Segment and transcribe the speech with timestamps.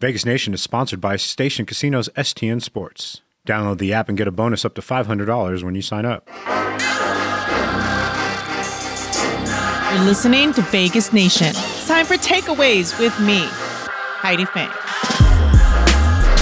[0.00, 3.22] Vegas Nation is sponsored by Station Casinos STN Sports.
[3.44, 6.28] Download the app and get a bonus up to $500 when you sign up.
[9.92, 11.48] You're listening to Vegas Nation.
[11.48, 14.70] It's time for takeaways with me, Heidi Fang.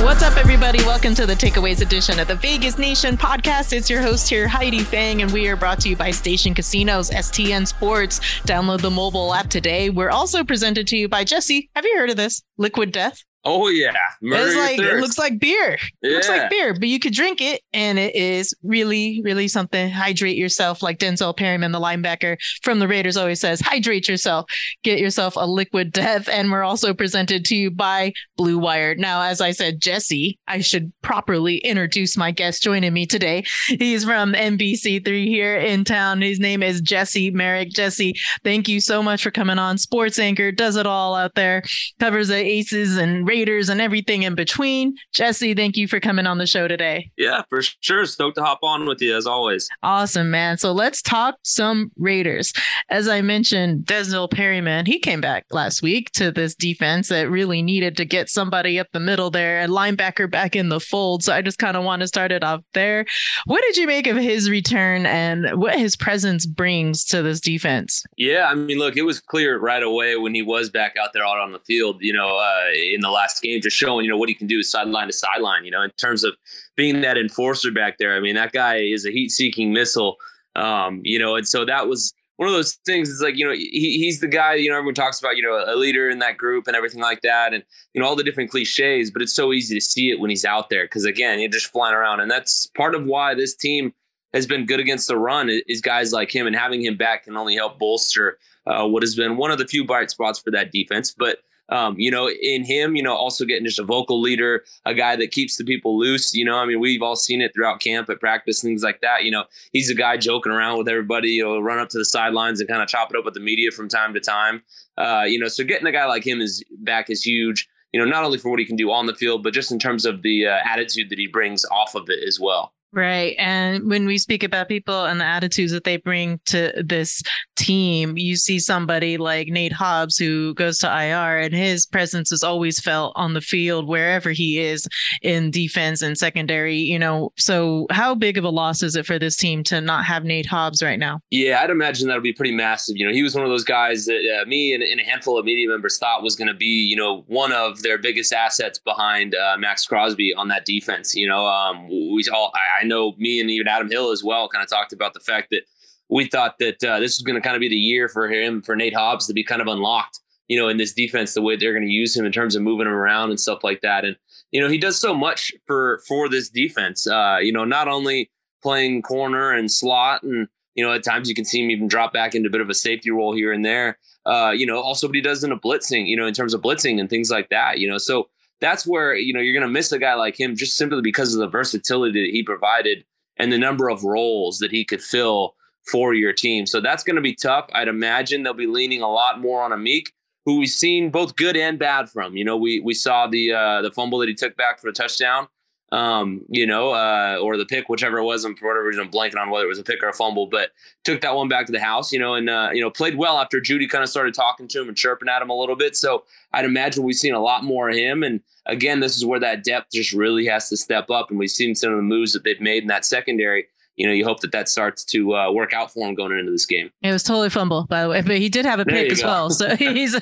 [0.04, 0.80] What's up, everybody?
[0.80, 3.72] Welcome to the Takeaways edition of the Vegas Nation podcast.
[3.72, 7.08] It's your host here, Heidi Fang, and we are brought to you by Station Casinos,
[7.08, 8.20] STN Sports.
[8.42, 9.88] Download the mobile app today.
[9.88, 11.70] We're also presented to you by Jesse.
[11.74, 12.42] Have you heard of this?
[12.58, 13.24] Liquid Death.
[13.48, 15.78] Oh yeah, Murder it's like it looks like beer.
[16.02, 16.10] Yeah.
[16.10, 19.88] It looks like beer, but you could drink it, and it is really, really something.
[19.88, 23.60] Hydrate yourself, like Denzel Perryman, the linebacker from the Raiders, always says.
[23.60, 24.50] Hydrate yourself.
[24.82, 26.28] Get yourself a liquid death.
[26.28, 28.96] And we're also presented to you by Blue Wire.
[28.96, 33.44] Now, as I said, Jesse, I should properly introduce my guest joining me today.
[33.68, 36.20] He's from NBC3 here in town.
[36.20, 37.70] His name is Jesse Merrick.
[37.70, 39.78] Jesse, thank you so much for coming on.
[39.78, 41.62] Sports anchor does it all out there.
[42.00, 44.96] Covers the Aces and Raiders Raiders and everything in between.
[45.12, 47.10] Jesse, thank you for coming on the show today.
[47.18, 48.06] Yeah, for sure.
[48.06, 49.68] Stoked to hop on with you as always.
[49.82, 50.56] Awesome, man.
[50.56, 52.54] So let's talk some Raiders.
[52.88, 57.60] As I mentioned, Denzel Perryman, he came back last week to this defense that really
[57.60, 61.22] needed to get somebody up the middle there and linebacker back in the fold.
[61.22, 63.04] So I just kind of want to start it off there.
[63.44, 68.02] What did you make of his return and what his presence brings to this defense?
[68.16, 71.26] Yeah, I mean, look, it was clear right away when he was back out there
[71.26, 74.10] out on the field, you know, uh, in the last last game, just showing you
[74.10, 75.64] know what he can do sideline to sideline.
[75.64, 76.34] You know, in terms of
[76.76, 78.16] being that enforcer back there.
[78.16, 80.16] I mean, that guy is a heat-seeking missile.
[80.54, 83.10] Um, you know, and so that was one of those things.
[83.10, 84.54] It's like you know he, he's the guy.
[84.54, 87.22] You know, everyone talks about you know a leader in that group and everything like
[87.22, 87.62] that, and
[87.94, 89.10] you know all the different cliches.
[89.10, 91.72] But it's so easy to see it when he's out there because again, you're just
[91.72, 93.92] flying around, and that's part of why this team
[94.34, 95.50] has been good against the run.
[95.66, 99.14] Is guys like him, and having him back can only help bolster uh, what has
[99.14, 101.14] been one of the few bright spots for that defense.
[101.16, 101.38] But
[101.68, 105.16] um, you know, in him, you know, also getting just a vocal leader, a guy
[105.16, 106.34] that keeps the people loose.
[106.34, 109.24] You know, I mean, we've all seen it throughout camp at practice, things like that.
[109.24, 111.28] You know, he's a guy joking around with everybody.
[111.30, 113.40] You know, run up to the sidelines and kind of chop it up with the
[113.40, 114.62] media from time to time.
[114.96, 117.68] Uh, you know, so getting a guy like him is back is huge.
[117.92, 119.78] You know, not only for what he can do on the field, but just in
[119.78, 122.72] terms of the uh, attitude that he brings off of it as well.
[122.96, 123.36] Right.
[123.38, 127.22] And when we speak about people and the attitudes that they bring to this
[127.54, 132.42] team, you see somebody like Nate Hobbs who goes to IR and his presence is
[132.42, 134.88] always felt on the field wherever he is
[135.20, 137.32] in defense and secondary, you know.
[137.36, 140.46] So how big of a loss is it for this team to not have Nate
[140.46, 141.20] Hobbs right now?
[141.28, 142.96] Yeah, I'd imagine that'll be pretty massive.
[142.96, 145.38] You know, he was one of those guys that uh, me and, and, a handful
[145.38, 148.78] of media members thought was going to be, you know, one of their biggest assets
[148.78, 151.14] behind uh, Maxx Crosby on that defense.
[151.14, 154.48] You know, um, we all, I, I know me and even Adam Hill as well
[154.48, 155.62] kind of talked about the fact that
[156.08, 158.62] we thought that uh, this was going to kind of be the year for him,
[158.62, 161.56] for Nate Hobbs to be kind of unlocked, you know, in this defense, the way
[161.56, 164.04] they're going to use him in terms of moving him around and stuff like that.
[164.04, 164.16] And,
[164.52, 168.30] you know, he does so much for, for this defense, uh, you know, not only
[168.62, 172.12] playing corner and slot and, you know, at times you can see him even drop
[172.12, 173.98] back into a bit of a safety role here and there.
[174.26, 176.60] Uh, you know, also what he does in a blitzing, you know, in terms of
[176.60, 178.28] blitzing and things like that, you know, so
[178.60, 181.34] that's where you know you're going to miss a guy like him just simply because
[181.34, 183.04] of the versatility that he provided
[183.36, 185.54] and the number of roles that he could fill
[185.86, 186.66] for your team.
[186.66, 187.68] So that's going to be tough.
[187.72, 190.08] I'd imagine they'll be leaning a lot more on Amik,
[190.44, 192.36] who we've seen both good and bad from.
[192.36, 194.92] You know, we we saw the uh, the fumble that he took back for a
[194.92, 195.48] touchdown
[195.92, 198.44] um, you know, uh, or the pick, whichever it was.
[198.44, 200.46] I'm for whatever reason I'm blanking on whether it was a pick or a fumble,
[200.46, 200.70] but
[201.04, 203.38] took that one back to the house, you know, and uh, you know played well
[203.38, 205.96] after Judy kind of started talking to him and chirping at him a little bit.
[205.96, 208.22] So I'd imagine we've seen a lot more of him.
[208.22, 211.50] And again, this is where that depth just really has to step up, and we've
[211.50, 214.40] seen some of the moves that they've made in that secondary you know, you hope
[214.40, 216.90] that that starts to uh, work out for him going into this game.
[217.02, 219.26] It was totally fumble, by the way, but he did have a pick as go.
[219.26, 219.50] well.
[219.50, 220.14] So he's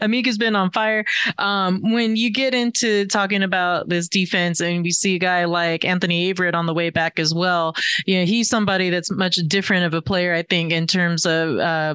[0.00, 1.04] Amika's been on fire.
[1.38, 5.84] Um, when you get into talking about this defense, and we see a guy like
[5.84, 7.74] Anthony Averett on the way back as well,
[8.06, 11.58] you know, he's somebody that's much different of a player, I think, in terms of
[11.58, 11.94] uh,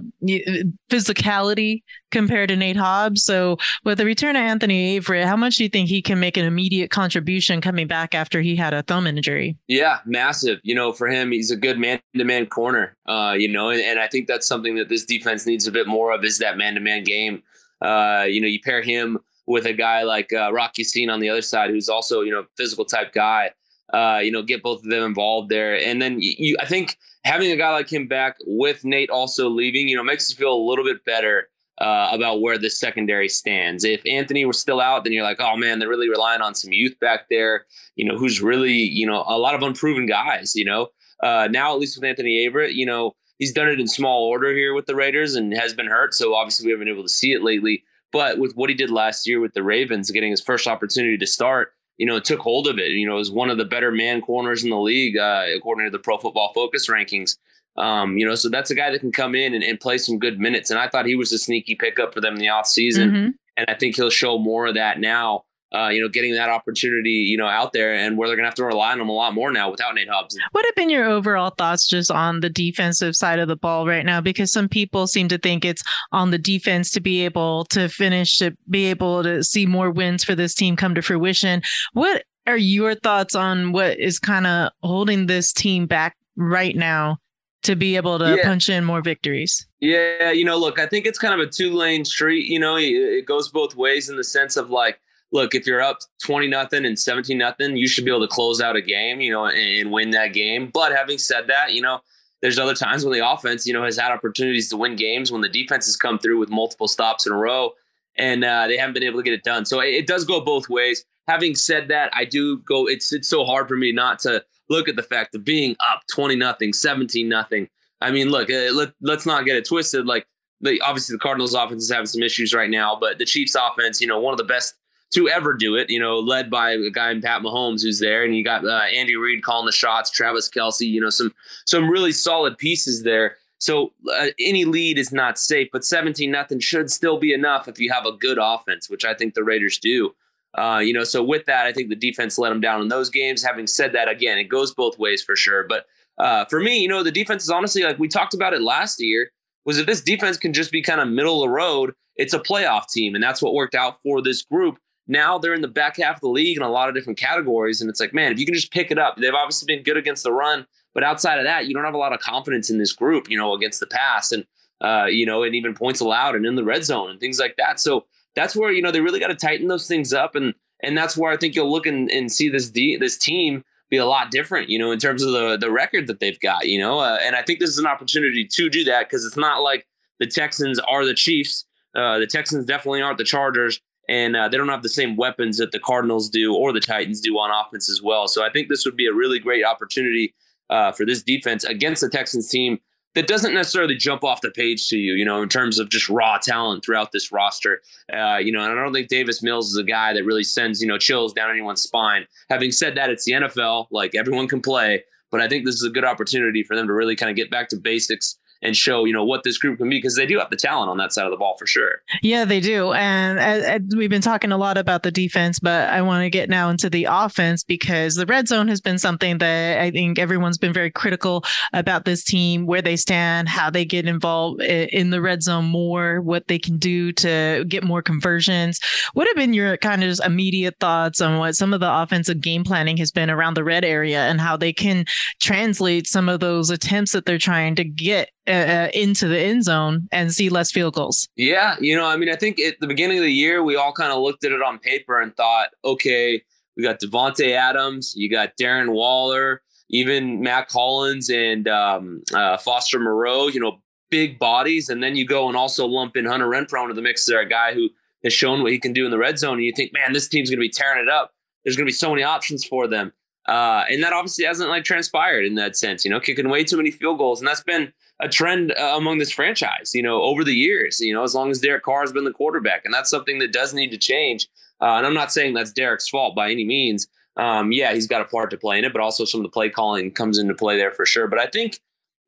[0.90, 3.24] physicality compared to Nate Hobbs.
[3.24, 6.38] So with the return of Anthony Averett, how much do you think he can make
[6.38, 9.58] an immediate contribution coming back after he had a thumb injury?
[9.68, 10.60] Yeah, massive.
[10.64, 12.98] You know, for him, he's a good man-to-man corner.
[13.08, 15.88] Uh, you know, and, and I think that's something that this defense needs a bit
[15.88, 17.44] more of is that man-to-man game.
[17.82, 21.30] Uh, you know, you pair him with a guy like uh, Rock Ya-Sin on the
[21.30, 23.52] other side, who's also you know physical type guy.
[23.94, 27.52] Uh, you know, get both of them involved there, and then you, I think having
[27.52, 30.68] a guy like him back with Nate also leaving, you know, makes us feel a
[30.70, 33.84] little bit better uh, about where the secondary stands.
[33.84, 36.74] If Anthony were still out, then you're like, oh man, they're really relying on some
[36.74, 37.66] youth back there,
[37.96, 40.88] you know, who's really, you know, a lot of unproven guys, you know.
[41.22, 44.52] Uh, now, at least with Anthony Averett, you know, he's done it in small order
[44.54, 46.14] here with the Raiders and has been hurt.
[46.14, 47.84] So obviously we haven't been able to see it lately.
[48.12, 51.28] But with what he did last year with the Ravens, getting his first opportunity to
[51.28, 52.92] start, you know, took hold of it.
[52.92, 55.92] You know, was one of the better man corners in the league, uh, according to
[55.92, 57.38] the Pro Football Focus rankings.
[57.76, 60.18] Um, you know, so that's a guy that can come in and, and, play some
[60.18, 60.72] good minutes.
[60.72, 63.12] And I thought he was a sneaky pickup for them in the offseason.
[63.12, 63.30] Mm-hmm.
[63.56, 65.44] And I think he'll show more of that now
[65.74, 68.50] uh, you know, getting that opportunity, you know, out there and where they're going to
[68.50, 70.38] have to rely on them a lot more now without Nate Hobbs.
[70.52, 74.06] What have been your overall thoughts just on the defensive side of the ball right
[74.06, 74.22] now?
[74.22, 78.38] Because some people seem to think it's on the defense to be able to finish,
[78.38, 81.62] to be able to see more wins for this team come to fruition.
[81.94, 87.18] What are your thoughts on what is kind of holding this team back right now
[87.64, 88.44] to be able to yeah.
[88.44, 89.68] punch in more victories?
[89.82, 92.46] Yeah, you know, look, I think it's kind of a two lane street.
[92.46, 95.02] You know, it goes both ways in the sense of like,
[95.32, 98.62] look, if you're up 20 nothing and 17 nothing, you should be able to close
[98.62, 100.70] out a game, you know, and, and, win that game.
[100.74, 102.00] But having said that, you know,
[102.42, 105.42] there's other times when the offense, you know, has had opportunities to win games when
[105.42, 107.72] the defense has come through with multiple stops in a row
[108.18, 109.66] and uh, they haven't been able to get it done.
[109.66, 111.04] So it, it does go both ways.
[111.28, 114.88] Having said that, I do go, it's, it's so hard for me not to look
[114.88, 117.68] at the fact of being up 20 nothing, 17 nothing.
[118.00, 120.06] I mean, look, uh, let, let's not get it twisted.
[120.06, 120.26] Like,
[120.62, 124.02] the, obviously the Cardinals offense is having some issues right now, but the Chiefs offense,
[124.02, 124.76] you know, one of the best
[125.12, 128.24] to ever do it, you know, led by a guy in Pat Mahomes who's there,
[128.24, 131.34] and you got uh, Andy Reid calling the shots, Travis Kelce, you know, some
[131.66, 133.38] some really solid pieces there.
[133.60, 137.80] So uh, any lead is not safe, but 17 nothing should still be enough if
[137.80, 140.14] you have a good offense, which I think the Raiders do.
[140.54, 143.10] Uh, you know, so with that, I think the defense let them down in those
[143.10, 143.44] games.
[143.44, 145.66] Having said that, again, it goes both ways for sure.
[145.68, 145.86] But
[146.18, 149.02] uh, for me, you know, the defense is honestly like we talked about it last
[149.02, 149.32] year.
[149.66, 152.40] Was if this defense can just be kind of middle of the road, it's a
[152.40, 154.78] playoff team, and that's what worked out for this group
[155.08, 157.82] now they're in the back half of the league in a lot of different categories.
[157.82, 159.98] And it's like, man, if you can just pick it up, they've obviously been good
[159.98, 162.78] against the run, but outside of that, you don't have a lot of confidence in
[162.78, 164.46] this group, you know, against the pass and,
[164.82, 167.56] uh, you know, and even points allowed and in the red zone and things like
[167.58, 167.80] that.
[167.80, 168.06] So
[168.36, 170.36] that's where, you know, they really got to tighten those things up.
[170.36, 173.98] And, and that's where I think you'll look and, and see this, this team be
[173.98, 176.80] a lot different, you know, in terms of the, the record that they've got, you
[176.80, 179.62] know, uh, and I think this is an opportunity to do that because it's not
[179.62, 179.88] like
[180.20, 181.66] the Texans are the Chiefs.
[181.96, 185.58] Uh, the Texans definitely aren't the Chargers and uh, they don't have the same weapons
[185.58, 188.28] that the Cardinals do or the Titans do on offense as well.
[188.28, 190.34] So I think this would be a really great opportunity
[190.70, 192.80] uh, for this defense against the Texans team
[193.16, 196.08] that doesn't necessarily jump off the page to you, you know, in terms of just
[196.08, 197.82] raw talent throughout this roster.
[198.14, 200.82] Uh, you know, and I don't think Davis Mills is a guy that really sends,
[200.82, 202.28] you know, chills down anyone's spine.
[202.50, 205.84] Having said that, it's the NFL, like everyone can play, but I think this is
[205.84, 209.06] a good opportunity for them to really kind of get back to basics and show
[209.06, 211.14] you know what this group can be because they do have the talent on that
[211.14, 212.02] side of the ball for sure.
[212.22, 216.24] Yeah, they do, and we've been talking a lot about the defense, but I want
[216.24, 219.92] to get now into the offense because the red zone has been something that I
[219.92, 221.44] think everyone's been very critical
[221.74, 226.22] about this team, where they stand, how they get involved in the red zone more,
[226.22, 228.80] what they can do to get more conversions.
[229.14, 232.64] What have been your kind of immediate thoughts on what some of the offensive game
[232.64, 235.06] planning has been around the red area and how they can
[235.40, 239.64] translate some of those attempts that they're trying to get uh, uh, into the end
[239.64, 241.28] zone and see less field goals.
[241.36, 243.92] Yeah, you know, I mean, I think at the beginning of the year, we all
[243.92, 246.42] kind of looked at it on paper and thought, okay,
[246.76, 253.00] we got Davante Adams, you got Darren Waller, even Mack Hollins and um, uh, Foster
[253.00, 254.90] Moreau, you know, big bodies.
[254.90, 257.50] And then you go and also lump in Hunter Renfrow into the mix there, a
[257.50, 257.90] guy who
[258.24, 259.56] has shown what he can do in the red zone.
[259.56, 261.32] And you think, man, this team's going to be tearing it up.
[261.64, 263.12] There's going to be so many options for them.
[263.48, 266.78] Uh, and that obviously hasn't like transpired in that sense, you know, kicking way too
[266.78, 267.40] many field goals.
[267.40, 271.14] And that's been a trend uh, among this franchise, you know, over the years, you
[271.14, 272.84] know, as long as Derek Carr has been the quarterback.
[272.84, 274.48] And that's something that does need to change.
[274.82, 277.08] Uh, and I'm not saying that's Derek's fault by any means.
[277.36, 279.52] Um, yeah, he's got a part to play in it, but also some of the
[279.52, 281.28] play calling comes into play there for sure.
[281.28, 281.80] But I think,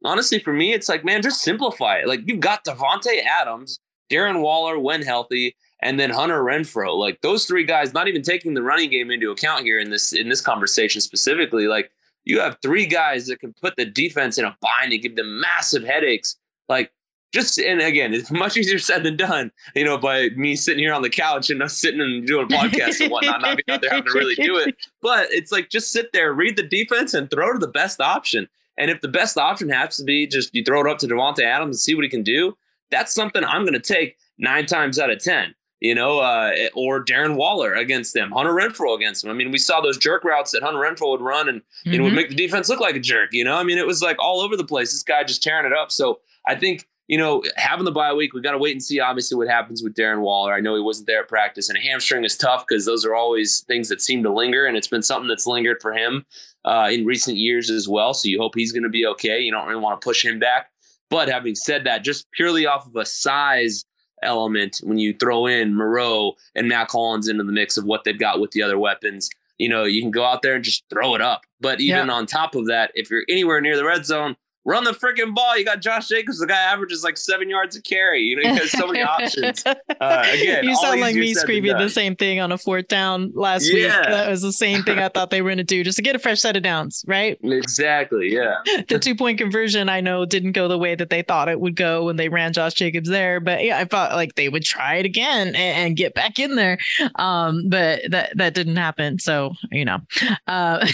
[0.05, 2.08] honestly, for me, it's like, man, just simplify it.
[2.08, 3.79] Like you've got Davante Adams,
[4.12, 6.96] Darren Waller when healthy, and then Hunter Renfrow.
[6.96, 10.13] Like those three guys, not even taking the running game into account here in this
[10.13, 11.67] in this conversation specifically.
[11.67, 11.91] Like
[12.25, 15.39] you have three guys that can put the defense in a bind and give them
[15.39, 16.35] massive headaches.
[16.67, 16.91] Like
[17.31, 19.51] just and again, it's much easier said than done.
[19.75, 23.01] You know, by me sitting here on the couch and us sitting and doing podcasts
[23.01, 24.75] and whatnot, not being out there having to really do it.
[25.01, 28.47] But it's like just sit there, read the defense, and throw to the best option.
[28.77, 31.43] And if the best option has to be just you throw it up to Davante
[31.43, 32.57] Adams and see what he can do,
[32.91, 37.03] that's something I'm going to take nine times out of ten you know, uh, or
[37.03, 39.31] Darren Waller against them, Hunter Renfrow against them.
[39.31, 41.91] I mean, we saw those jerk routes that Hunter Renfrow would run and mm-hmm.
[41.91, 43.29] you know would make the defense look like a jerk.
[43.31, 44.91] You know, I mean, it was like all over the place.
[44.91, 45.91] This guy just tearing it up.
[45.91, 49.00] So I think you know having the bye week, we got to wait and see.
[49.00, 50.53] Obviously, what happens with Darren Waller.
[50.53, 53.15] I know he wasn't there at practice, and a hamstring is tough because those are
[53.15, 56.25] always things that seem to linger, and it's been something that's lingered for him
[56.65, 58.13] uh, in recent years as well.
[58.13, 59.39] So you hope he's going to be okay.
[59.39, 60.71] You don't really want to push him back.
[61.09, 63.83] But having said that, just purely off of a size
[64.23, 68.19] element when you throw in Moreau and Mack Hollins into the mix of what they've
[68.19, 69.29] got with the other weapons.
[69.57, 71.41] You know, you can go out there and just throw it up.
[71.59, 72.13] But even yeah.
[72.13, 75.58] on top of that, if you're anywhere near the red zone, run the freaking ball.
[75.58, 78.22] You got Josh Jacobs, the guy averages like seven yards a carry.
[78.22, 79.63] You know, he has so many options.
[79.66, 83.68] Uh, again, you sound like me screaming the same thing on a fourth down last
[83.68, 83.74] yeah.
[83.74, 84.10] week.
[84.10, 86.16] That was the same thing I thought they were going to do just to get
[86.16, 87.38] a fresh set of downs, right?
[87.44, 88.32] Exactly.
[88.32, 88.56] Yeah.
[88.88, 91.75] the two point conversion, I know, didn't go the way that they thought it would
[91.75, 94.96] go when they ran Josh Jacobs there, but yeah, I thought like they would try
[94.96, 96.78] it again and, and get back in there.
[97.16, 99.20] Um, but that that didn't happen.
[99.20, 100.00] So you know,
[100.48, 100.86] uh,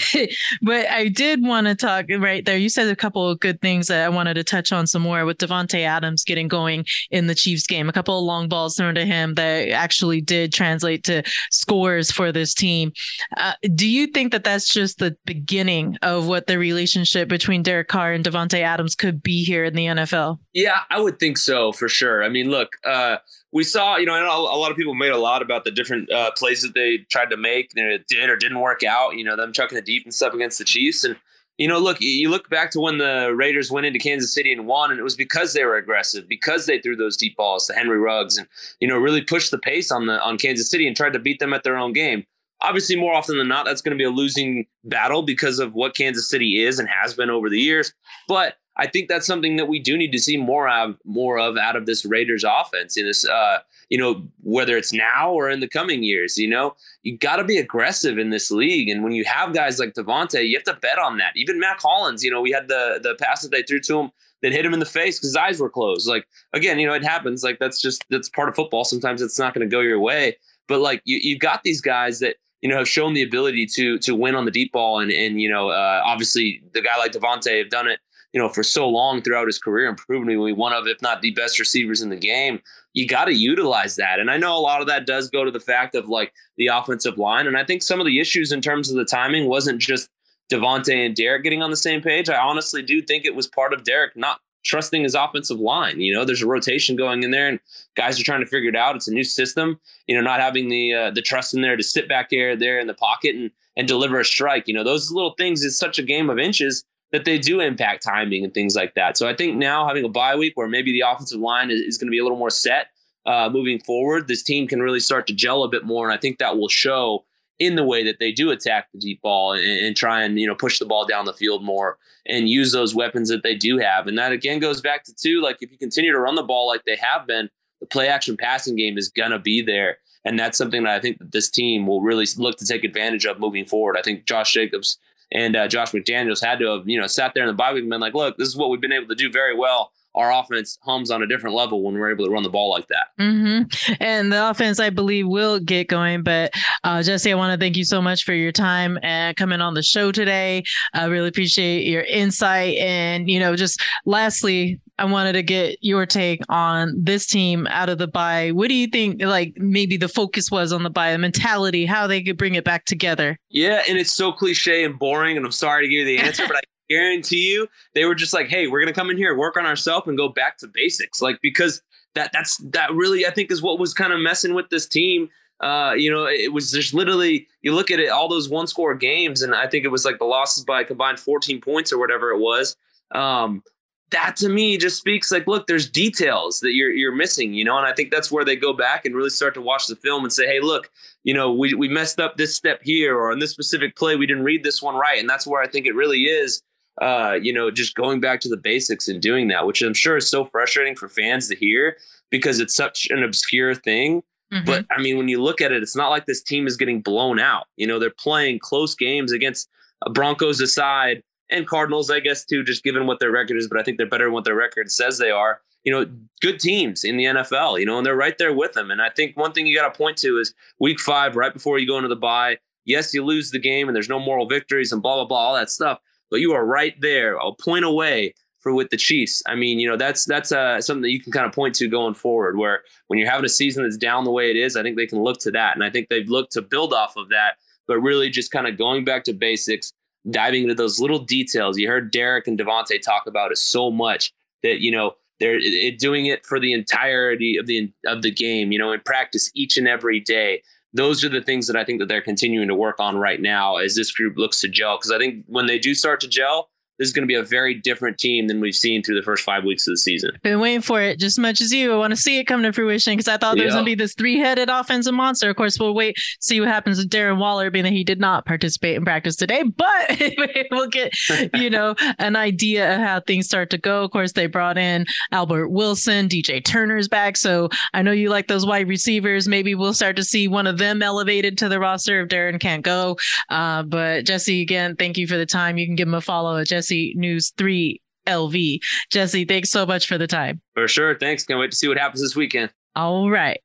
[0.62, 2.58] but I did want to talk right there.
[2.58, 5.26] You said a couple of good things that I wanted to touch on some more
[5.26, 7.90] with Davante Adams getting going in the Chiefs game.
[7.90, 12.32] A couple of long balls thrown to him that actually did translate to scores for
[12.32, 12.92] this team.
[13.38, 17.88] Uh, do you think that that's just the beginning of what the relationship between Derek
[17.88, 20.40] Carr and Davante Adams could be here in the NFL?
[20.54, 22.24] Yeah, I would think so for sure.
[22.24, 23.18] I mean, look, uh,
[23.56, 26.30] we saw, you know, a lot of people made a lot about the different uh,
[26.32, 29.16] plays that they tried to make, and it did or didn't work out.
[29.16, 31.16] You know, them chucking the deep and stuff against the Chiefs, and
[31.58, 34.68] you know, look, you look back to when the Raiders went into Kansas City and
[34.68, 37.74] won, and it was because they were aggressive, because they threw those deep balls to
[37.74, 38.48] Henry Ruggs, and
[38.80, 41.40] you know, really pushed the pace on the on Kansas City and tried to beat
[41.40, 42.26] them at their own game.
[42.62, 45.96] Obviously, more often than not, that's going to be a losing battle because of what
[45.96, 47.94] Kansas City is and has been over the years.
[48.28, 51.58] But I think that's something that we do need to see more of, more of
[51.58, 55.60] out of this Raiders offense in this, uh, you know, whether it's now or in
[55.60, 56.38] the coming years.
[56.38, 59.80] You know, you got to be aggressive in this league, and when you have guys
[59.80, 61.34] like Davante, you have to bet on that.
[61.36, 64.12] Even Mack Hollins, you know, we had the the pass that they threw to him
[64.42, 66.08] that hit him in the face because his eyes were closed.
[66.08, 67.44] Like again, you know, it happens.
[67.44, 68.84] Like that's just that's part of football.
[68.84, 70.38] Sometimes it's not going to go your way,
[70.68, 73.98] but like you you've got these guys that you know have shown the ability to
[74.00, 77.12] to win on the deep ball, and and you know, uh, obviously the guy like
[77.12, 78.00] Davante have done it
[78.36, 81.01] you know, for so long throughout his career and proven to be one of, if
[81.01, 82.60] not the best receivers in the game.
[82.96, 84.20] You got to utilize that.
[84.20, 86.68] And I know a lot of that does go to the fact of like the
[86.68, 87.46] offensive line.
[87.46, 90.10] And I think some of the issues in terms of the timing wasn't just
[90.52, 92.30] Davante and Derek getting on the same page.
[92.30, 96.02] I honestly do think it was part of Derek not trusting his offensive line.
[96.02, 97.60] You know, there's a rotation going in there, and
[97.96, 98.96] guys are trying to figure it out.
[98.96, 99.80] It's a new system.
[100.08, 102.80] You know, not having the uh, the trust in there to sit back there there
[102.80, 104.68] in the pocket and and deliver a strike.
[104.68, 108.04] You know, those little things is such a game of inches that they do impact
[108.04, 109.18] timing and things like that.
[109.18, 111.98] So I think now having a bye week where maybe the offensive line is, is
[111.98, 112.88] going to be a little more set
[113.26, 116.08] uh, moving forward, this team can really start to gel a bit more.
[116.08, 117.26] And I think that will show
[117.58, 120.46] in the way that they do attack the deep ball and, and, try and you
[120.46, 123.78] know push the ball down the field more and use those weapons that they do
[123.78, 124.08] have.
[124.08, 126.68] And that again goes back to two, like if you continue to run the ball
[126.68, 129.98] like they have been, the play action passing game is gonna be there.
[130.26, 133.26] And that's something that I think that this team will really look to take advantage
[133.26, 133.96] of moving forward.
[133.98, 134.98] I think Josh Jacobs
[135.32, 137.82] and uh, Josh McDaniels had to have you know sat there in the bye week
[137.82, 140.32] and been like, look, this is what we've been able to do very well our
[140.32, 143.08] offense hums on a different level when we're able to run the ball like that.
[143.20, 143.94] Mm-hmm.
[144.00, 146.24] And the offense, I believe, will get going.
[146.24, 146.53] But
[146.84, 149.74] uh, Jesse, I want to thank you so much for your time and coming on
[149.74, 150.63] the show today.
[150.94, 152.77] I really appreciate your insight.
[152.77, 157.90] And, you know, just lastly, I wanted to get your take on this team out
[157.90, 158.52] of the bye.
[158.52, 162.08] What do you think, like, maybe the focus was on the bye, the mentality, how
[162.08, 163.38] they could bring it back together?
[163.50, 163.84] Yeah.
[163.90, 165.36] And it's so cliche and boring.
[165.36, 168.34] And I'm sorry to give you the answer, but I guarantee you they were just
[168.34, 171.22] like, hey, we're gonna come in here, work on ourselves, and go back to basics.
[171.22, 171.82] Like because
[172.14, 175.30] that that's that really I think is what was kind of messing with this team.
[175.62, 178.96] Uh, you know, it was just literally you look at it, all those one score
[178.96, 182.32] games, and I think it was like the losses by combined 14 points or whatever
[182.32, 182.75] it was.
[183.12, 183.64] Um,
[184.12, 187.78] that to me just speaks like, look, there's details that you're you're missing, you know,
[187.78, 190.24] and I think that's where they go back and really start to watch the film
[190.24, 190.90] and say, hey, look,
[191.24, 194.28] you know, we we messed up this step here, or in this specific play, we
[194.28, 196.62] didn't read this one right, and that's where I think it really is
[197.02, 200.18] uh, you know, just going back to the basics and doing that, which I'm sure
[200.18, 201.98] is so frustrating for fans to hear
[202.32, 204.24] because it's such an obscure thing.
[204.54, 204.66] Mm-hmm.
[204.66, 207.02] But I mean, when you look at it, it's not like this team is getting
[207.02, 207.66] blown out.
[207.76, 209.70] You know, they're playing close games against
[210.06, 213.68] uh, Broncos aside and Cardinals, I guess, too, just given what their record is.
[213.68, 215.62] But I think they're better than what their record says they are.
[215.84, 216.12] You know,
[216.42, 218.90] good teams in the NFL, you know, and they're right there with them.
[218.90, 221.78] And I think one thing you got to point to is week five, right before
[221.78, 222.58] you go into the bye.
[222.86, 225.56] Yes, you lose the game and there's no moral victories and blah, blah, blah, all
[225.56, 226.00] that stuff
[226.30, 229.44] but you are right there, a point away for with the Chiefs.
[229.48, 231.88] I mean, you know, that's that's uh, something that you can kind of point to
[231.88, 232.58] going forward.
[232.58, 235.08] Where when you're having a season that's down the way it is, I think they
[235.08, 237.56] can look to that, and I think they've looked to build off of that.
[237.88, 239.94] But really, just kind of going back to basics,
[240.29, 241.77] diving into those little details.
[241.77, 246.00] You heard Derek and Davante talk about it so much that you know they're it,
[246.00, 248.72] doing it for the entirety of the of the game.
[248.72, 250.62] You know, in practice each and every day
[250.96, 253.75] those are the things that I think that they're continuing to work on right now
[253.75, 254.98] as this group looks to gel.
[254.98, 257.44] Because I think when they do start to gel, this is going to be a
[257.44, 260.32] very different team than we've seen through the first five weeks of the season.
[260.44, 261.94] Been waiting for it just as much as you.
[261.94, 263.82] I want to see it come to fruition because I thought there was yeah.
[263.82, 265.50] going to be this three headed offensive monster.
[265.50, 268.46] Of course, we'll wait, see what happens with Darren Waller, being that he did not
[268.46, 270.22] participate in practice today, but
[270.72, 271.14] we'll get,
[271.56, 274.04] you know, an idea of how things start to go.
[274.04, 277.36] Of course, they brought in Albert Wilson, DJ Turner's back.
[277.36, 279.48] So I know you like those wide receivers.
[279.48, 282.84] Maybe we'll start to see one of them elevated to the roster if Darren can't
[282.84, 283.18] go.
[283.50, 285.78] Uh, but Jesse, again, thank you for the time.
[285.78, 288.80] You can give him a follow at Jesse News 3 LV.
[289.12, 290.62] Jesse, thanks so much for the time.
[290.74, 291.18] For sure.
[291.18, 291.44] Thanks.
[291.46, 292.72] Can't wait to see what happens this weekend.
[292.96, 293.60] All right.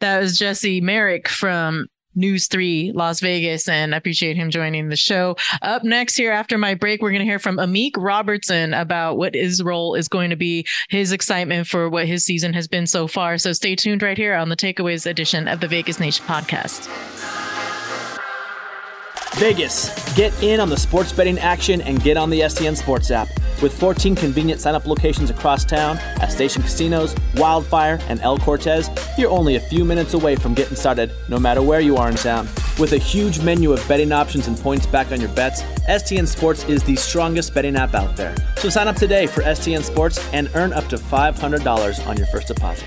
[0.00, 4.96] That was Jesse Merrick from News 3 Las Vegas, and I appreciate him joining the
[4.96, 5.36] show.
[5.60, 9.34] Up next, here after my break, we're going to hear from Amik Robertson about what
[9.34, 13.06] his role is going to be, his excitement for what his season has been so
[13.06, 13.36] far.
[13.36, 16.88] So stay tuned right here on the Takeaways edition of the Vegas Nation podcast.
[19.36, 23.28] Vegas, get in on the sports betting action and get on the STN Sports app.
[23.60, 28.88] With 14 convenient sign up locations across town at Station Casinos, Wildfire, and El Cortez,
[29.18, 32.16] you're only a few minutes away from getting started, no matter where you are in
[32.16, 32.48] town.
[32.78, 36.64] With a huge menu of betting options and points back on your bets, STN Sports
[36.64, 38.34] is the strongest betting app out there.
[38.56, 42.48] So sign up today for STN Sports and earn up to $500 on your first
[42.48, 42.86] deposit.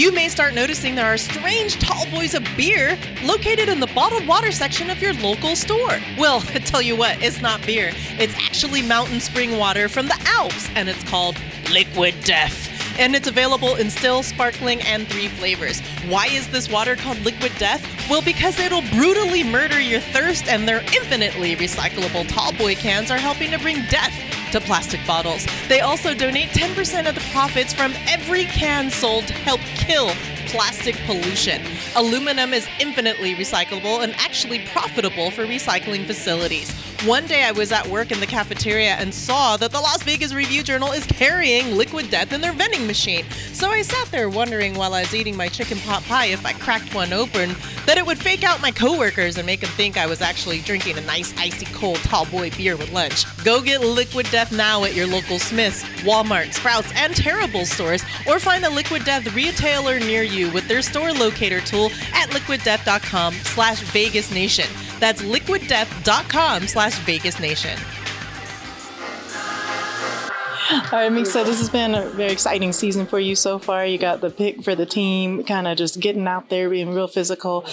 [0.00, 4.26] You may start noticing there are strange tall boys of beer located in the bottled
[4.26, 6.00] water section of your local store.
[6.16, 7.92] Well, I tell you what, it's not beer.
[8.18, 11.36] It's actually mountain spring water from the Alps, and it's called
[11.70, 15.80] Liquid Death and it's available in still, sparkling, and three flavors.
[16.08, 17.82] Why is this water called Liquid Death?
[18.10, 23.52] Well, because it'll brutally murder your thirst, and their infinitely recyclable tallboy cans are helping
[23.52, 24.12] to bring death
[24.52, 25.46] to plastic bottles.
[25.68, 30.10] They also donate 10% of the profits from every can sold to help kill
[30.46, 31.62] plastic pollution.
[31.94, 36.89] Aluminum is infinitely recyclable and actually profitable for recycling facilities.
[37.06, 40.34] One day I was at work in the cafeteria and saw that the Las Vegas
[40.34, 43.24] Review Journal is carrying liquid death in their vending machine.
[43.54, 46.52] So I sat there wondering while I was eating my chicken pot pie if I
[46.52, 47.54] cracked one open
[47.86, 50.98] that it would fake out my coworkers and make them think I was actually drinking
[50.98, 53.24] a nice icy cold tall boy beer with lunch.
[53.44, 58.38] Go get liquid death now at your local Smiths, Walmart, Sprouts, and Terrible stores or
[58.38, 63.80] find a liquid death retailer near you with their store locator tool at liquiddeath.com slash
[63.84, 64.66] Vegas Nation.
[65.00, 67.78] That's liquiddeath.com slash Vegas Nation.
[70.70, 73.84] All right, Meek, so this has been a very exciting season for you so far.
[73.84, 77.08] You got the pick for the team, kind of just getting out there, being real
[77.08, 77.66] physical.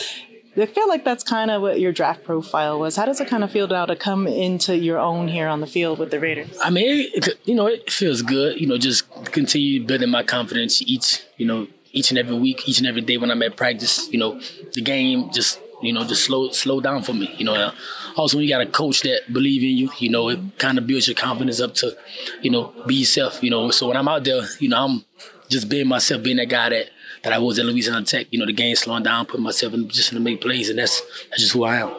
[0.56, 2.96] I feel like that's kind of what your draft profile was.
[2.96, 5.68] How does it kind of feel now to come into your own here on the
[5.68, 6.58] field with the Raiders?
[6.64, 8.60] I mean, it, you know, it feels good.
[8.60, 12.80] You know, just continue building my confidence each, you know, each and every week, each
[12.80, 14.12] and every day when I'm at practice.
[14.12, 14.42] You know,
[14.74, 17.34] the game just you know, just slow slow down for me.
[17.38, 17.72] You know,
[18.16, 20.88] also when you got a coach that believe in you, you know, it kind of
[20.88, 21.96] builds your confidence up to,
[22.42, 23.44] you know, be yourself.
[23.44, 25.06] You know, so when I'm out there, you know, I'm
[25.50, 26.90] just being myself, being that guy that
[27.24, 28.28] that I was at Louisiana Tech.
[28.32, 31.02] You know, the game slowing down, putting myself in position to make plays, and that's
[31.30, 31.92] that's just who I am.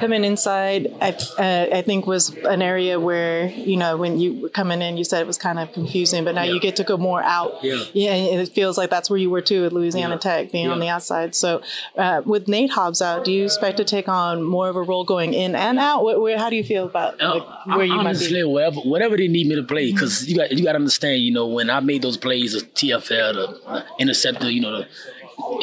[0.00, 4.48] Coming inside, I, uh, I think was an area where you know when you were
[4.48, 6.52] coming in, you said it was kind of confusing, but now yeah.
[6.52, 7.62] you get to go more out.
[7.62, 10.18] Yeah, yeah, and it feels like that's where you were too at Louisiana yeah.
[10.18, 10.72] Tech, being yeah.
[10.72, 11.34] on the outside.
[11.34, 11.62] So,
[11.96, 15.04] uh, with Nate Hobbs out, do you expect to take on more of a role
[15.04, 16.04] going in and out?
[16.04, 18.52] Where, where how do you feel about uh, like, where you honestly, might be?
[18.52, 21.32] Whatever, whatever they need me to play, because you got you got to understand, you
[21.32, 24.88] know, when I made those plays, of TFL, the uh, interceptor, you know, the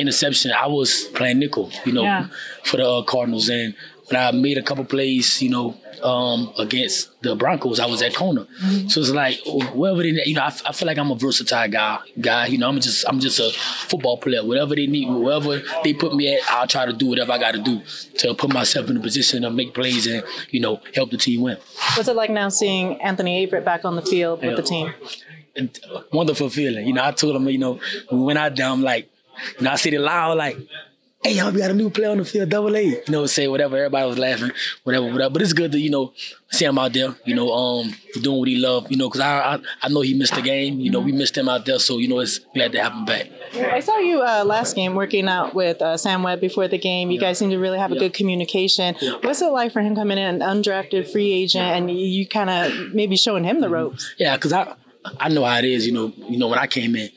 [0.02, 2.28] interception, I was playing nickel, you know, yeah.
[2.64, 3.50] for the uh, Cardinals.
[3.50, 3.76] And
[4.08, 8.16] when I made a couple plays, you know, um, against the Broncos, I was at
[8.16, 8.48] corner.
[8.64, 8.88] Mm-hmm.
[8.88, 9.40] So it's like
[9.74, 12.00] whatever they, you know, I, I, feel like I'm a versatile guy.
[12.20, 14.44] Guy, you know, I'm just I'm just a football player.
[14.44, 17.54] Whatever they need, wherever they put me at, I'll try to do whatever I got
[17.54, 17.82] to do
[18.20, 21.42] to put myself in a position to make plays and you know help the team
[21.42, 21.58] win.
[21.96, 24.94] What's it like now seeing Anthony Averett back on the field with the team?
[26.14, 26.88] wonderful feeling.
[26.88, 29.11] You know, I told him, you know, when we went out there, I'm like,
[29.58, 30.58] you know, I said it loud, like,
[31.24, 32.82] hey, y'all, we got a new player on the field, double A.
[32.82, 34.52] You know, say whatever, everybody was laughing,
[34.84, 35.30] whatever, whatever.
[35.30, 36.14] But it's good to, you know,
[36.50, 39.56] see him out there, you know, um, doing what he loved, you know, because I,
[39.56, 40.80] I, I know he missed the game.
[40.80, 43.06] You know, we missed him out there, so, you know, it's glad to have him
[43.06, 43.28] back.
[43.54, 47.12] I saw you uh, last game working out with uh, Sam Webb before the game.
[47.12, 47.28] You yeah.
[47.28, 48.00] guys seem to really have a yeah.
[48.00, 48.96] good communication.
[49.02, 49.18] Yeah.
[49.22, 52.94] What's it like for him coming in, an undrafted free agent, and you kind of
[52.94, 54.16] maybe showing him the ropes?
[54.18, 54.74] Yeah, because I,
[55.20, 55.86] I know how it is.
[55.86, 57.10] You know, you know when I came in,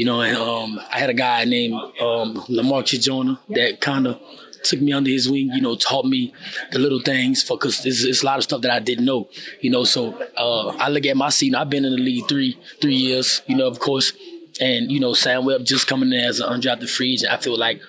[0.00, 4.18] you know, and um, I had a guy named um, Lamarcus Joyner that kind of
[4.64, 5.50] took me under his wing.
[5.52, 6.32] You know, taught me
[6.72, 9.28] the little things because it's, a lot of stuff that I didn't know.
[9.60, 11.54] You know, so uh, I look at my season.
[11.54, 13.42] I've been in the league three three years.
[13.46, 14.14] You know, of course,
[14.58, 17.30] and you know Sam Webb just coming in as an undrafted free agent.
[17.30, 17.82] I feel like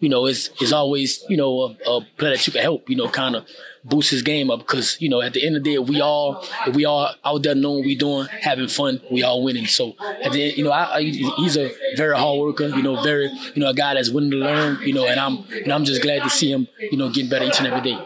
[0.00, 2.88] you know, it's it's always you know a, a player that you can help.
[2.88, 3.46] You know, kind of
[3.88, 6.00] boost his game up because you know at the end of the day, if we
[6.00, 9.66] all if we all out there knowing we doing, having fun, we all winning.
[9.66, 12.68] So at the end, you know, I, I, he's a very hard worker.
[12.68, 14.80] You know, very you know a guy that's willing to learn.
[14.82, 16.68] You know, and I'm and I'm just glad to see him.
[16.78, 17.98] You know, getting better each and every day.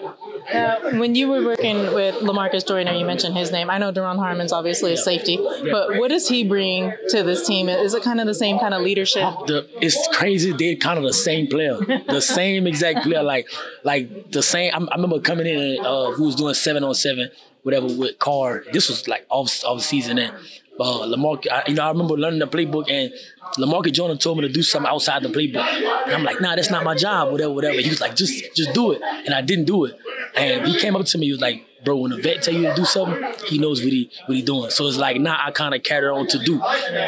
[0.52, 3.70] Uh, when you were working with Lamarcus Joyner, you mentioned his name.
[3.70, 7.68] I know Duron Harmon's obviously a safety, but what does he bring to this team?
[7.68, 9.22] Is it kind of the same kind of leadership?
[9.46, 10.52] The, it's crazy.
[10.52, 11.78] They're kind of the same player,
[12.08, 13.22] the same exact player.
[13.22, 13.48] Like,
[13.84, 14.72] like the same.
[14.74, 17.30] I, I remember coming in, uh, who was doing seven on seven,
[17.62, 18.64] whatever with Carr.
[18.72, 20.34] This was like off off season, and
[20.80, 23.12] uh, Lamar, I, you know, I remember learning the playbook, and
[23.58, 26.70] Lamarcus Joyner told me to do something outside the playbook, and I'm like, nah, that's
[26.70, 27.80] not my job, whatever, whatever.
[27.80, 29.98] He was like, just, just do it, and I didn't do it,
[30.34, 32.62] and he came up to me, he was like, bro, when a vet tell you
[32.68, 34.70] to do something, he knows what he what he doing.
[34.70, 36.62] So it's like now I kind of carry on to do.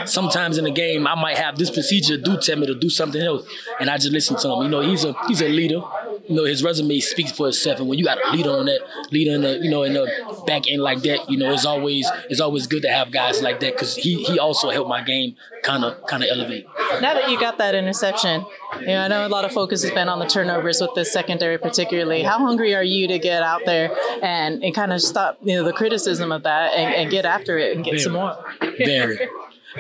[0.05, 2.16] Sometimes in the game, I might have this procedure.
[2.16, 3.46] Do tell me to do something else,
[3.81, 4.62] and I just listen to him.
[4.62, 5.81] You know, he's a he's a leader.
[6.29, 7.81] You know, his resume speaks for itself.
[7.81, 10.43] And when you got a leader on that, leader in the you know in the
[10.47, 13.61] back end like that, you know, it's always it's always good to have guys like
[13.61, 16.67] that because he he also helped my game kind of kind of elevate.
[17.01, 18.45] Now that you got that interception,
[18.81, 21.13] you know, I know a lot of focus has been on the turnovers with this
[21.13, 22.23] secondary, particularly.
[22.23, 23.91] How hungry are you to get out there
[24.23, 27.59] and, and kind of stop you know the criticism of that and, and get after
[27.59, 28.03] it and get Very.
[28.03, 28.37] some more?
[28.79, 29.19] Very.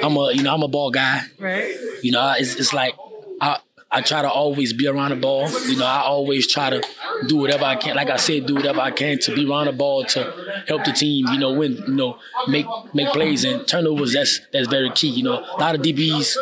[0.02, 1.22] I'm a you know I'm a ball guy.
[1.38, 1.74] Right.
[2.02, 2.94] You know, it's, it's like
[3.40, 3.58] I
[3.94, 5.48] I try to always be around the ball.
[5.68, 6.82] You know, I always try to
[7.28, 7.94] do whatever I can.
[7.94, 10.92] Like I said, do whatever I can to be around the ball to help the
[10.92, 11.26] team.
[11.28, 11.76] You know, win.
[11.76, 14.12] You know, make make plays and turnovers.
[14.12, 15.08] That's that's very key.
[15.08, 16.36] You know, a lot of DBs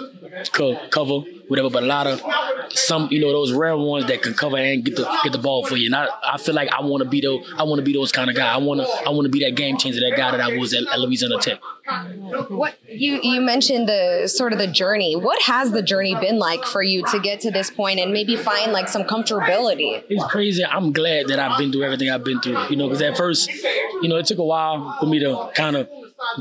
[0.52, 2.22] co- cover whatever, but a lot of
[2.70, 5.64] some you know those rare ones that can cover and get the get the ball
[5.66, 5.86] for you.
[5.86, 8.10] And I, I feel like I want to be those I want to be those
[8.10, 8.52] kind of guy.
[8.52, 10.72] I want to I want to be that game changer, that guy that I was
[10.72, 11.60] at, at Louisiana Tech.
[12.48, 15.16] What you you mentioned the sort of the journey.
[15.16, 18.36] What has the journey been like for you to get to this point and maybe
[18.36, 20.02] find like some comfortability?
[20.08, 20.64] It's crazy.
[20.64, 22.68] I'm glad that I've been through everything I've been through.
[22.68, 23.48] You know, because at first,
[24.02, 25.88] you know, it took a while for me to kind of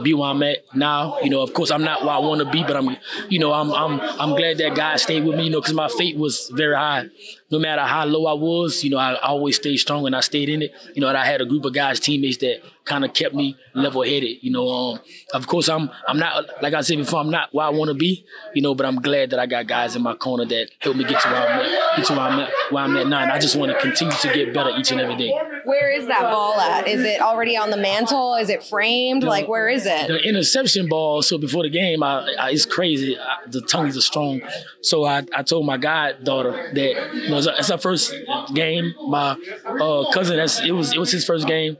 [0.04, 1.20] be where I'm at now.
[1.22, 2.98] You know, of course, I'm not where I want to be, but I'm,
[3.30, 5.46] you know, I'm I'm I'm glad that God stayed with me.
[5.46, 7.10] You know, because my faith was very high.
[7.52, 10.50] No matter how low I was, you know, I always stayed strong and I stayed
[10.50, 10.72] in it.
[10.96, 13.56] You know, and I had a group of guys, teammates that kind of kept me
[13.74, 14.38] level headed.
[14.42, 15.00] You know, um,
[15.34, 17.94] of course, I'm I'm not like I said before, I'm not where I want to
[17.94, 18.26] be.
[18.54, 21.04] You know, but I'm glad that I got guys in my corner that help me
[21.04, 23.20] get to where I'm at, get to where I'm at, where I'm at now.
[23.20, 25.32] And I just want to continue to get better each and every day.
[25.66, 26.88] Where is that ball at?
[26.88, 28.36] Is it already on the mantle?
[28.36, 29.24] Is it framed?
[29.24, 30.08] like where is it?
[30.08, 31.22] The interception ball.
[31.22, 33.18] So before the game, I, I, it's crazy.
[33.18, 34.42] I, the tongues are strong.
[34.82, 38.14] So I, I told my goddaughter that you know, it's our first
[38.54, 38.94] game.
[39.08, 41.78] My uh, cousin, that's it was it was his first game,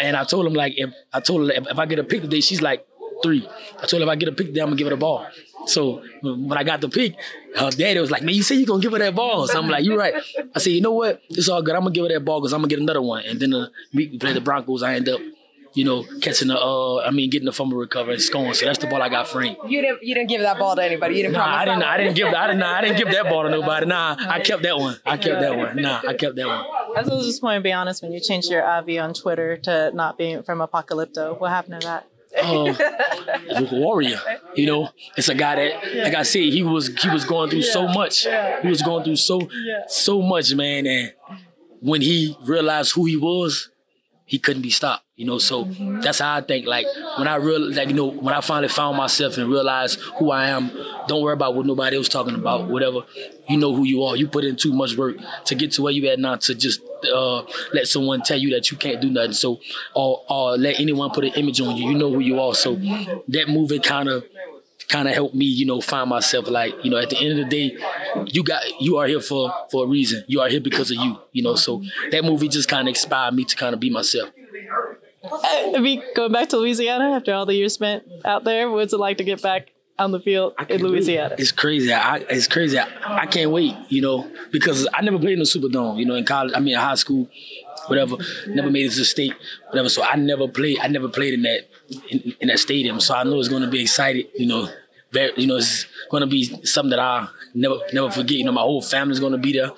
[0.00, 2.22] and I told him like if I told her if, if I get a pick
[2.22, 2.86] today, she's like
[3.22, 3.48] three.
[3.82, 5.26] I told her if I get a pick today, I'm gonna give her the ball.
[5.66, 7.16] So when I got the pick,
[7.56, 9.68] her daddy was like, "Man, you say you gonna give her that ball?" So I'm
[9.68, 10.14] like, "You're right."
[10.54, 11.20] I said, "You know what?
[11.30, 11.74] It's all good.
[11.74, 13.68] I'm gonna give her that ball because I'm gonna get another one." And then uh,
[13.92, 14.82] we play the Broncos.
[14.82, 15.20] I end up,
[15.74, 18.54] you know, catching the, uh, I mean, getting the fumble recovery and scoring.
[18.54, 19.56] So that's the ball I got framed.
[19.66, 21.16] You didn't you didn't give that ball to anybody.
[21.16, 21.80] You didn't Nah, I didn't.
[21.80, 22.28] that I didn't give.
[22.28, 22.62] I didn't.
[22.62, 23.86] I didn't give that ball to nobody.
[23.86, 24.96] Nah, I kept that one.
[25.04, 25.76] I kept that one.
[25.76, 26.64] Nah, I kept that one.
[26.96, 28.02] I was just going to be honest.
[28.02, 31.86] When you changed your Avi on Twitter to not being from Apocalypto, what happened to
[31.86, 32.06] that?
[32.42, 32.74] uh,
[33.72, 34.20] warrior.
[34.54, 37.62] You know, it's a guy that, like I said, he was he was going through
[37.62, 38.26] so much.
[38.26, 38.62] Yeah.
[38.62, 39.48] He was going through so
[39.86, 40.86] so much, man.
[40.86, 41.12] And
[41.80, 43.70] when he realized who he was,
[44.28, 45.04] he couldn't be stopped.
[45.16, 45.64] You know, so
[46.00, 46.66] that's how I think.
[46.66, 46.86] Like
[47.16, 50.48] when I real, like you know, when I finally found myself and realized who I
[50.50, 50.70] am,
[51.08, 52.68] don't worry about what nobody else talking about.
[52.68, 53.00] Whatever,
[53.48, 54.14] you know who you are.
[54.14, 56.36] You put in too much work to get to where you at now.
[56.36, 56.80] To just
[57.12, 59.32] uh, let someone tell you that you can't do nothing.
[59.32, 59.58] So,
[59.94, 61.90] or or let anyone put an image on you.
[61.90, 62.54] You know who you are.
[62.54, 64.24] So that movie kind of
[64.88, 67.48] kind of helped me, you know, find myself like, you know, at the end of
[67.48, 67.76] the day,
[68.26, 70.24] you got you are here for for a reason.
[70.26, 71.54] You are here because of you, you know.
[71.54, 74.30] So that movie just kind of inspired me to kind of be myself.
[75.30, 78.98] I mean, going back to Louisiana after all the years spent out there, what's it
[78.98, 81.34] like to get back on the field in Louisiana?
[81.38, 81.92] It's crazy.
[81.92, 82.78] I, it's crazy.
[82.78, 86.14] I, I can't wait, you know, because I never played in the Superdome, you know,
[86.14, 86.52] in college.
[86.54, 87.28] I mean, in high school,
[87.88, 88.16] whatever.
[88.46, 89.34] Never made it to state,
[89.68, 89.88] whatever.
[89.88, 90.78] So I never played.
[90.80, 91.68] I never played in that
[92.10, 93.00] in, in that stadium.
[93.00, 94.68] So I know it's going to be excited, you know.
[95.10, 98.32] Very, you know, it's going to be something that I never never forget.
[98.38, 99.70] You know, my whole family's going to be there.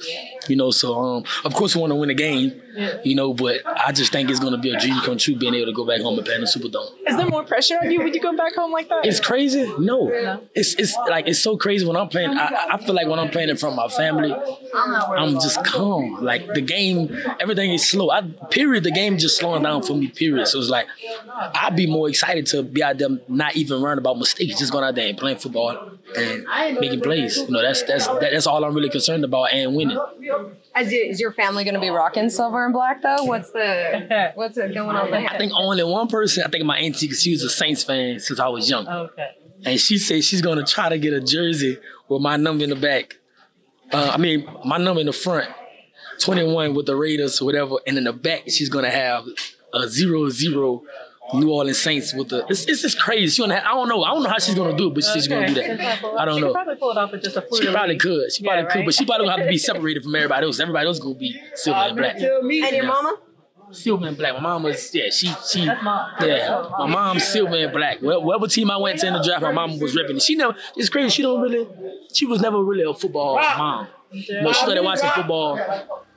[0.48, 2.60] You know, so um, of course we want to win the game.
[3.04, 5.54] You know, but I just think it's going to be a dream come true being
[5.54, 6.92] able to go back home and play in the Superdome.
[7.06, 9.04] Is there more pressure on you when you go back home like that?
[9.04, 9.70] It's crazy.
[9.78, 10.08] No,
[10.54, 12.30] it's it's like it's so crazy when I'm playing.
[12.30, 14.34] I, I feel like when I'm playing in front of my family,
[14.74, 16.24] I'm just calm.
[16.24, 18.10] Like the game, everything is slow.
[18.10, 18.84] I period.
[18.84, 20.08] The game just slowing down for me.
[20.08, 20.46] Period.
[20.46, 20.86] So it's like
[21.36, 24.84] I'd be more excited to be out there, not even worrying about mistakes, just going
[24.84, 25.92] out there and playing football.
[26.16, 26.44] and
[26.80, 27.36] making plays.
[27.38, 29.98] You know, that's that's that's all I'm really concerned about and winning.
[30.76, 33.24] Is your family going to be rocking silver and black though?
[33.24, 35.28] What's the what's it going on there?
[35.28, 36.42] I think only one person.
[36.44, 38.88] I think my auntie, because she was a Saints fan since I was young.
[38.88, 39.28] Okay.
[39.64, 41.78] And she said she's gonna try to get a jersey
[42.08, 43.16] with my number in the back.
[43.92, 45.48] Uh, I mean, my number in the front,
[46.20, 49.24] 21 with the Raiders or whatever, and in the back she's gonna have
[49.74, 50.82] a zero zero
[51.34, 52.44] New Orleans Saints with the.
[52.48, 53.28] It's, it's just crazy.
[53.30, 54.02] She gonna have, I don't know.
[54.02, 55.80] I don't know how she's gonna do it, but she's gonna do that.
[56.18, 56.46] I don't she know.
[56.48, 57.64] Could probably pull it off with just a fluid.
[57.64, 58.32] She probably could.
[58.32, 60.60] She Yeah, probably could, but she probably gonna have to be separated from everybody else.
[60.60, 62.16] Everybody else gonna be silver and uh, black.
[62.16, 63.16] And your mama?
[63.72, 64.34] Silver and black.
[64.34, 65.10] My mom was yeah.
[65.10, 66.10] She she mom.
[66.20, 66.68] yeah.
[66.78, 67.98] My mom's silver and black.
[68.00, 70.16] Whatever team I went to in the draft, my mom was repping.
[70.16, 70.22] it.
[70.22, 70.56] She never.
[70.76, 71.10] It's crazy.
[71.10, 71.68] She don't really.
[72.12, 73.86] She was never really a football mom.
[74.12, 75.56] No, she started watching football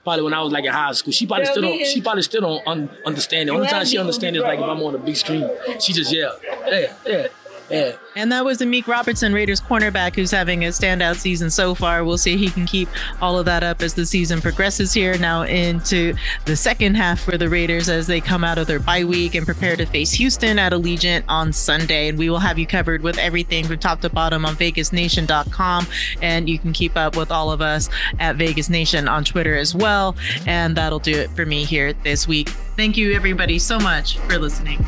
[0.03, 1.11] probably when I was like in high school.
[1.13, 1.85] She probably still don't.
[1.85, 3.51] She probably still don't un- understand it.
[3.53, 5.49] Only time she understands is like if I'm on a big screen.
[5.79, 6.31] She just yeah,
[6.67, 7.27] yeah, yeah,
[7.69, 7.93] yeah.
[8.15, 12.03] And that was Amik Robertson, Raiders cornerback, who's having a standout season so far.
[12.03, 12.87] We'll see if he can keep
[13.21, 15.17] all of that up as the season progresses here.
[15.17, 16.13] Now into
[16.45, 19.45] the second half for the Raiders as they come out of their bye week and
[19.45, 22.09] prepare to face Houston at Allegiant on Sunday.
[22.09, 25.87] And we will have you covered with everything from top to bottom on VegasNation.com.
[26.21, 29.73] And you can keep up with all of us at Vegas Nation on Twitter as
[29.73, 30.15] well.
[30.45, 32.49] And that'll do it for me here this week.
[32.75, 34.85] Thank you, everybody, so much for listening.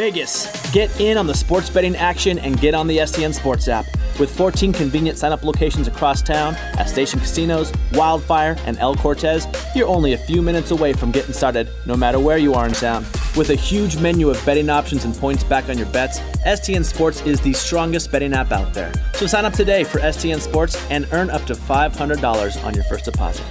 [0.00, 0.48] Vegas.
[0.72, 3.84] Get in on the sports betting action and get on the STN Sports app.
[4.18, 9.46] With 14 convenient sign up locations across town at Station Casinos, Wildfire, and El Cortez,
[9.74, 12.72] you're only a few minutes away from getting started, no matter where you are in
[12.72, 13.04] town.
[13.36, 17.20] With a huge menu of betting options and points back on your bets, STN Sports
[17.26, 18.92] is the strongest betting app out there.
[19.12, 23.04] So sign up today for STN Sports and earn up to $500 on your first
[23.04, 23.44] deposit.